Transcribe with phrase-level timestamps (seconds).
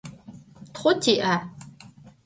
[0.73, 1.35] Txhu ti'a?